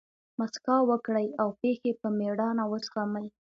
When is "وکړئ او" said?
0.89-1.47